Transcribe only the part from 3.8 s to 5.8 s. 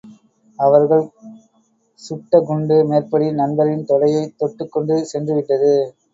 தொடையை தொட்டுக் கொண்டு சென்று விட்டது.